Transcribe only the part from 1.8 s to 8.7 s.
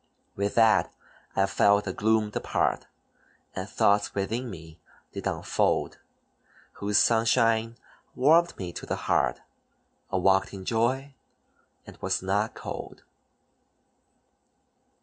the gloom depart, And thoughts within me did unfold, Whose sunshine warmed